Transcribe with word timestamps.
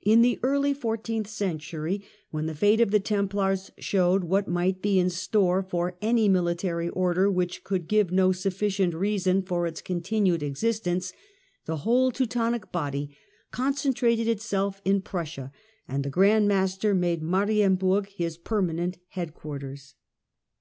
In 0.00 0.22
the 0.22 0.40
early 0.42 0.74
fourteenth 0.74 1.28
century, 1.28 2.04
when 2.32 2.46
the 2.46 2.54
fate 2.56 2.80
of 2.80 2.90
the 2.90 2.98
Templars 2.98 3.70
showed 3.78 4.24
what 4.24 4.48
might 4.48 4.82
be 4.82 4.98
in 4.98 5.08
store 5.08 5.62
for 5.62 5.96
any 6.02 6.28
Mihtary 6.28 6.90
Order 6.92 7.30
which 7.30 7.62
could 7.62 7.86
give 7.86 8.10
no 8.10 8.32
sufficient 8.32 8.92
reason 8.92 9.40
for 9.40 9.68
its 9.68 9.80
continued 9.80 10.42
existence, 10.42 11.12
the 11.64 11.76
whole 11.86 12.10
Teutonic 12.10 12.72
body 12.72 13.16
concentrated 13.52 14.26
itself 14.26 14.82
in 14.84 15.00
Prussia, 15.00 15.52
and 15.86 16.02
the 16.04 16.10
Grand 16.10 16.48
Master 16.48 16.92
made 16.92 17.22
Marienburg 17.22 18.08
his 18.08 18.36
permanent 18.38 18.98
head 19.10 19.32
quarters. 19.32 19.94